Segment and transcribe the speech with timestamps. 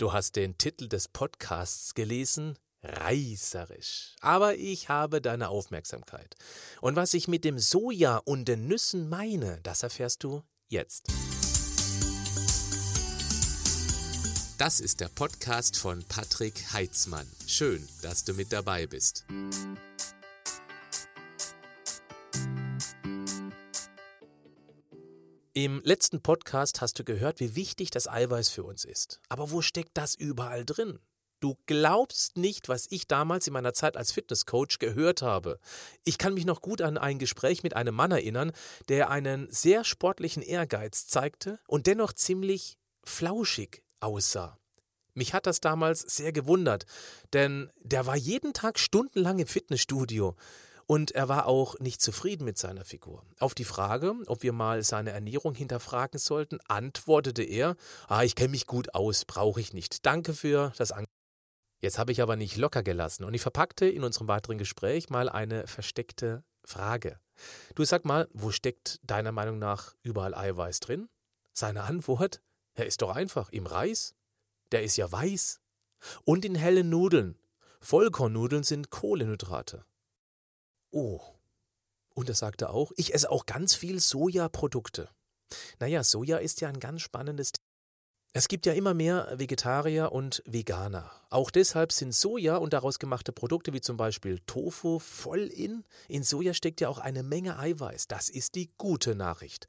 [0.00, 2.56] Du hast den Titel des Podcasts gelesen?
[2.82, 4.16] Reißerisch.
[4.22, 6.36] Aber ich habe deine Aufmerksamkeit.
[6.80, 11.08] Und was ich mit dem Soja und den Nüssen meine, das erfährst du jetzt.
[14.56, 17.26] Das ist der Podcast von Patrick Heitzmann.
[17.46, 19.26] Schön, dass du mit dabei bist.
[25.62, 29.20] Im letzten Podcast hast du gehört, wie wichtig das Eiweiß für uns ist.
[29.28, 31.00] Aber wo steckt das überall drin?
[31.40, 35.58] Du glaubst nicht, was ich damals in meiner Zeit als Fitnesscoach gehört habe.
[36.02, 38.52] Ich kann mich noch gut an ein Gespräch mit einem Mann erinnern,
[38.88, 44.56] der einen sehr sportlichen Ehrgeiz zeigte und dennoch ziemlich flauschig aussah.
[45.12, 46.86] Mich hat das damals sehr gewundert,
[47.34, 50.36] denn der war jeden Tag stundenlang im Fitnessstudio
[50.90, 53.24] und er war auch nicht zufrieden mit seiner Figur.
[53.38, 57.76] Auf die Frage, ob wir mal seine Ernährung hinterfragen sollten, antwortete er,
[58.08, 60.04] ah, ich kenne mich gut aus, brauche ich nicht.
[60.04, 61.14] Danke für das Angebot.
[61.80, 65.28] Jetzt habe ich aber nicht locker gelassen und ich verpackte in unserem weiteren Gespräch mal
[65.28, 67.20] eine versteckte Frage.
[67.76, 71.08] Du sag mal, wo steckt deiner Meinung nach überall Eiweiß drin?
[71.52, 72.42] Seine Antwort?
[72.74, 74.16] Er ist doch einfach im Reis.
[74.72, 75.60] Der ist ja weiß.
[76.24, 77.38] Und in hellen Nudeln.
[77.80, 79.84] Vollkornnudeln sind Kohlenhydrate.
[80.90, 81.20] Oh.
[82.14, 85.08] Und er sagte auch, ich esse auch ganz viel Sojaprodukte.
[85.78, 87.70] Naja, Soja ist ja ein ganz spannendes Thema.
[88.32, 91.10] Es gibt ja immer mehr Vegetarier und Veganer.
[91.30, 95.84] Auch deshalb sind Soja und daraus gemachte Produkte wie zum Beispiel Tofu voll in.
[96.06, 98.06] In Soja steckt ja auch eine Menge Eiweiß.
[98.06, 99.66] Das ist die gute Nachricht.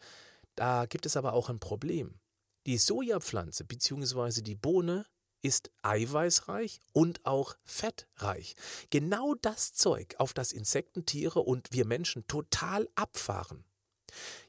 [0.53, 2.19] Da gibt es aber auch ein Problem.
[2.67, 4.42] Die Sojapflanze bzw.
[4.42, 5.08] die Bohne
[5.42, 8.56] ist eiweißreich und auch fettreich.
[8.89, 13.64] Genau das Zeug, auf das Insekten, Tiere und wir Menschen total abfahren.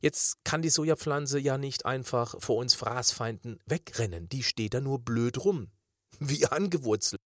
[0.01, 4.99] Jetzt kann die Sojapflanze ja nicht einfach vor uns Fraßfeinden wegrennen, die steht da nur
[4.99, 5.71] blöd rum,
[6.19, 7.21] wie angewurzelt.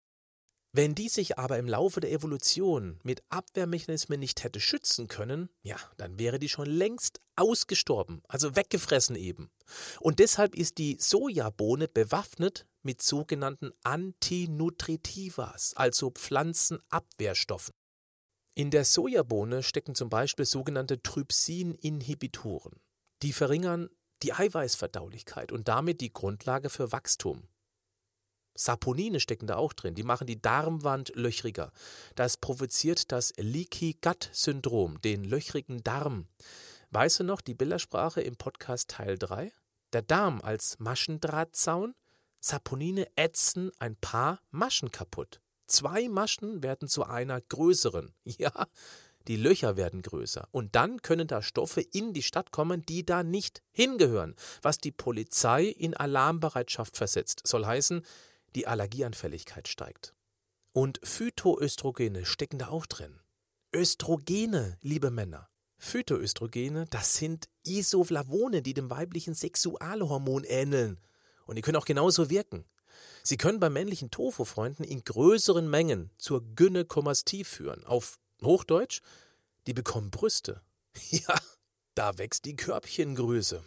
[0.77, 5.79] Wenn die sich aber im Laufe der Evolution mit Abwehrmechanismen nicht hätte schützen können, ja,
[5.97, 9.51] dann wäre die schon längst ausgestorben, also weggefressen eben.
[10.01, 17.73] Und deshalb ist die Sojabohne bewaffnet mit sogenannten Antinutritivas, also Pflanzenabwehrstoffen.
[18.55, 22.83] In der Sojabohne stecken zum Beispiel sogenannte Trypsin-Inhibitoren.
[23.23, 23.89] Die verringern
[24.23, 27.49] die Eiweißverdaulichkeit und damit die Grundlage für Wachstum.
[28.57, 31.73] Saponine stecken da auch drin, die machen die Darmwand löchriger.
[32.15, 36.27] Das provoziert das Leaky Gut Syndrom, den löchrigen Darm.
[36.91, 39.53] Weißt du noch die Bildersprache im Podcast Teil 3?
[39.93, 41.95] Der Darm als Maschendrahtzaun,
[42.41, 45.41] Saponine ätzen ein paar Maschen kaputt.
[45.67, 48.15] Zwei Maschen werden zu einer größeren.
[48.25, 48.69] Ja,
[49.27, 50.47] die Löcher werden größer.
[50.53, 54.37] Und dann können da Stoffe in die Stadt kommen, die da nicht hingehören.
[54.63, 57.43] Was die Polizei in Alarmbereitschaft versetzt.
[57.45, 58.05] Soll heißen,
[58.57, 60.15] die Allergieanfälligkeit steigt.
[60.73, 63.21] Und Phytoöstrogene stecken da auch drin.
[63.75, 65.49] Östrogene, liebe Männer.
[65.79, 71.01] Phytoöstrogene, das sind Isoflavone, die dem weiblichen Sexualhormon ähneln.
[71.45, 72.65] Und die können auch genauso wirken.
[73.23, 77.85] Sie können bei männlichen Tofu-Freunden in größeren Mengen zur Gynäkomastie führen.
[77.85, 79.03] Auf Hochdeutsch,
[79.67, 80.63] die bekommen Brüste.
[81.11, 81.39] Ja,
[81.95, 83.63] da wächst die Körbchengröße.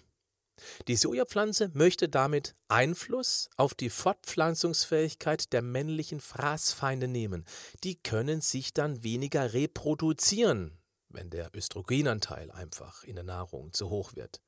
[0.87, 7.45] Die Sojapflanze möchte damit Einfluss auf die Fortpflanzungsfähigkeit der männlichen Fraßfeinde nehmen.
[7.83, 10.77] Die können sich dann weniger reproduzieren,
[11.09, 14.41] wenn der Östrogenanteil einfach in der Nahrung zu hoch wird.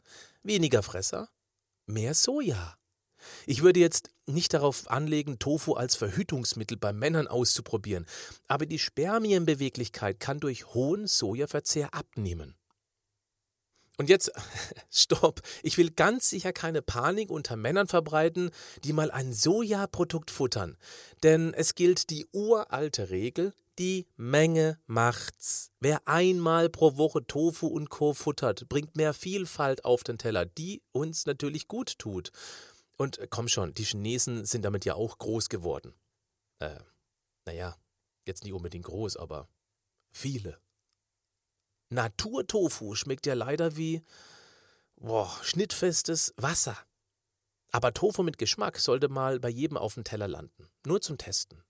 [0.44, 1.30] Weniger Fresser,
[1.86, 2.78] mehr Soja.
[3.46, 8.06] Ich würde jetzt nicht darauf anlegen, Tofu als Verhütungsmittel bei Männern auszuprobieren,
[8.48, 12.56] aber die Spermienbeweglichkeit kann durch hohen Sojaverzehr abnehmen.
[14.02, 14.32] Und jetzt,
[14.90, 18.50] stopp, ich will ganz sicher keine Panik unter Männern verbreiten,
[18.84, 20.76] die mal ein Sojaprodukt futtern.
[21.22, 25.70] Denn es gilt die uralte Regel, die Menge macht's.
[25.80, 28.16] Wer einmal pro Woche Tofu und Co.
[28.16, 32.32] futtert, bringt mehr Vielfalt auf den Teller, die uns natürlich gut tut.
[32.98, 35.94] Und äh, komm schon, die Chinesen sind damit ja auch groß geworden.
[36.58, 36.80] Äh,
[37.46, 37.78] naja,
[38.26, 39.48] jetzt nicht unbedingt groß, aber
[40.12, 40.58] viele.
[41.92, 44.02] Naturtofu schmeckt ja leider wie
[44.96, 46.78] boah, schnittfestes Wasser.
[47.72, 50.70] Aber Tofu mit Geschmack sollte mal bei jedem auf dem Teller landen.
[50.86, 51.64] Nur zum Testen.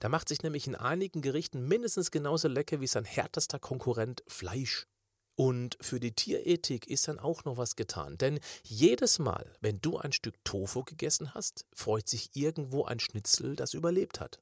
[0.00, 4.86] Da macht sich nämlich in einigen Gerichten mindestens genauso lecker wie sein härtester Konkurrent Fleisch.
[5.34, 8.16] Und für die Tierethik ist dann auch noch was getan.
[8.16, 13.54] Denn jedes Mal, wenn du ein Stück Tofu gegessen hast, freut sich irgendwo ein Schnitzel,
[13.56, 14.40] das überlebt hat.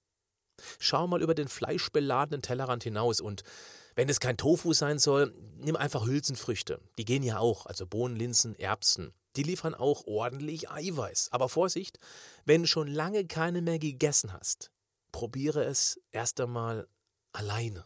[0.79, 3.43] Schau mal über den fleischbeladenen Tellerrand hinaus und
[3.95, 6.81] wenn es kein Tofu sein soll, nimm einfach Hülsenfrüchte.
[6.99, 9.13] Die gehen ja auch, also Bohnen, Linsen, Erbsen.
[9.37, 11.29] Die liefern auch ordentlich Eiweiß.
[11.33, 11.99] Aber Vorsicht,
[12.45, 14.71] wenn du schon lange keine mehr gegessen hast,
[15.13, 16.89] probiere es erst einmal
[17.33, 17.85] alleine.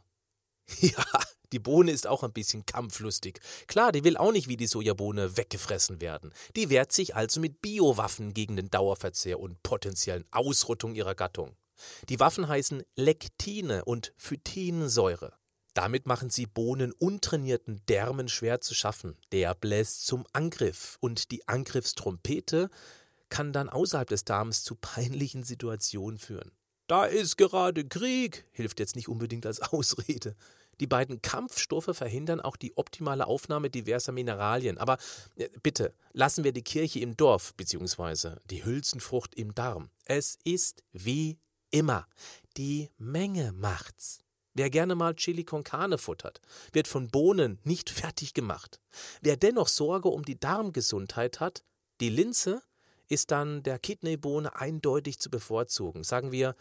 [0.81, 1.05] Ja,
[1.53, 3.41] die Bohne ist auch ein bisschen kampflustig.
[3.69, 6.33] Klar, die will auch nicht wie die Sojabohne weggefressen werden.
[6.57, 11.57] Die wehrt sich also mit Biowaffen gegen den Dauerverzehr und potenziellen Ausrottung ihrer Gattung.
[12.11, 15.39] Die Waffen heißen Lektine und Phytinsäure.
[15.75, 19.17] Damit machen sie Bohnen untrainierten Därmen schwer zu schaffen.
[19.33, 22.71] Der bläst zum Angriff und die Angriffstrompete
[23.29, 26.51] kann dann außerhalb des Darms zu peinlichen Situationen führen.
[26.87, 30.35] Da ist gerade Krieg, hilft jetzt nicht unbedingt als Ausrede.
[30.81, 34.79] Die beiden Kampfstoffe verhindern auch die optimale Aufnahme diverser Mineralien.
[34.79, 34.97] Aber
[35.37, 38.37] äh, bitte, lassen wir die Kirche im Dorf bzw.
[38.49, 39.91] die Hülsenfrucht im Darm.
[40.05, 41.39] Es ist wie
[41.71, 42.07] immer.
[42.57, 44.21] Die Menge macht's.
[44.59, 46.41] Wer gerne mal Chili con Carne futtert,
[46.73, 48.81] wird von Bohnen nicht fertig gemacht.
[49.21, 51.63] Wer dennoch Sorge um die Darmgesundheit hat,
[52.01, 52.65] die Linse
[53.07, 56.03] ist dann der Kidneybohne eindeutig zu bevorzugen.
[56.03, 56.57] Sagen wir,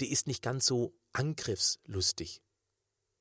[0.00, 2.40] die ist nicht ganz so angriffslustig.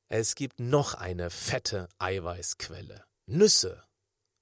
[0.10, 3.04] Es gibt noch eine fette Eiweißquelle.
[3.26, 3.84] Nüsse.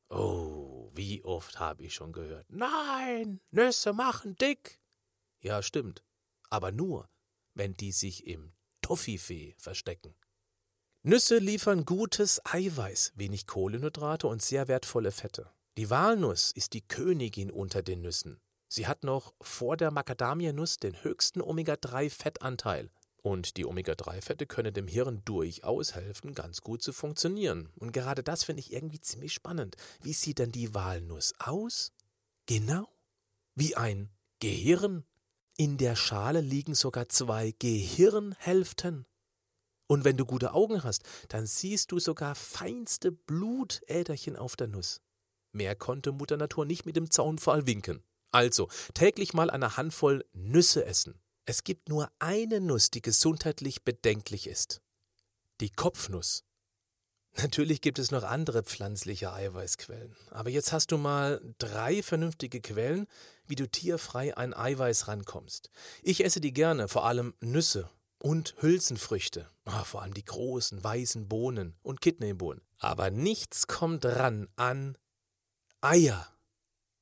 [0.10, 2.46] Oh, wie oft habe ich schon gehört.
[2.50, 4.82] Nein, Nüsse machen dick.
[5.40, 6.04] Ja, stimmt.
[6.50, 7.10] Aber nur,
[7.54, 8.52] wenn die sich im
[8.88, 10.16] Toffifee verstecken.
[11.04, 15.52] Nüsse liefern gutes Eiweiß, wenig Kohlenhydrate und sehr wertvolle Fette.
[15.76, 18.40] Die Walnuss ist die Königin unter den Nüssen.
[18.70, 22.90] Sie hat noch vor der Macadamia-Nuss den höchsten Omega-3-Fettanteil.
[23.22, 27.70] Und die Omega-3-Fette können dem Hirn durchaus helfen, ganz gut zu funktionieren.
[27.76, 29.76] Und gerade das finde ich irgendwie ziemlich spannend.
[30.02, 31.92] Wie sieht denn die Walnuss aus?
[32.46, 32.88] Genau.
[33.54, 35.04] Wie ein Gehirn.
[35.60, 39.08] In der Schale liegen sogar zwei Gehirnhälften.
[39.88, 45.02] Und wenn du gute Augen hast, dann siehst du sogar feinste Blutäderchen auf der Nuss.
[45.54, 48.04] Mehr konnte Mutter Natur nicht mit dem Zaunpfahl winken.
[48.32, 51.20] Also täglich mal eine Handvoll Nüsse essen.
[51.46, 54.82] Es gibt nur eine Nuss, die gesundheitlich bedenklich ist.
[55.60, 56.47] Die Kopfnuss.
[57.40, 60.16] Natürlich gibt es noch andere pflanzliche Eiweißquellen.
[60.32, 63.08] Aber jetzt hast du mal drei vernünftige Quellen,
[63.46, 65.70] wie du tierfrei an Eiweiß rankommst.
[66.02, 67.90] Ich esse die gerne, vor allem Nüsse
[68.20, 69.50] und Hülsenfrüchte.
[69.66, 72.62] Oh, vor allem die großen weißen Bohnen und Kidneybohnen.
[72.80, 74.98] Aber nichts kommt ran an
[75.82, 76.28] Eier.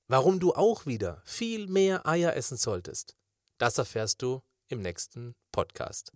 [0.07, 3.15] Warum du auch wieder viel mehr Eier essen solltest.
[3.57, 6.11] Das erfährst du im nächsten Podcast.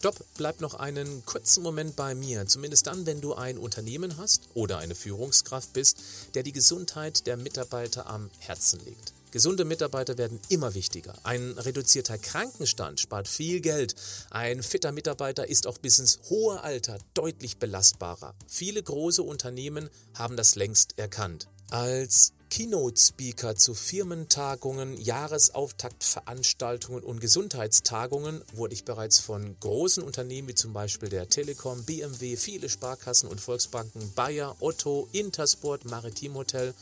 [0.00, 4.48] Stopp, bleib noch einen kurzen Moment bei mir, zumindest dann, wenn du ein Unternehmen hast
[4.54, 5.98] oder eine Führungskraft bist,
[6.32, 9.12] der die Gesundheit der Mitarbeiter am Herzen legt.
[9.30, 11.12] Gesunde Mitarbeiter werden immer wichtiger.
[11.22, 13.94] Ein reduzierter Krankenstand spart viel Geld.
[14.30, 18.34] Ein fitter Mitarbeiter ist auch bis ins hohe Alter deutlich belastbarer.
[18.46, 21.46] Viele große Unternehmen haben das längst erkannt.
[21.68, 30.74] Als Keynote-Speaker zu Firmentagungen, Jahresauftaktveranstaltungen und Gesundheitstagungen wurde ich bereits von großen Unternehmen wie zum
[30.74, 36.74] Beispiel der Telekom, BMW, viele Sparkassen und Volksbanken, Bayer, Otto, Intersport, Maritim Hotel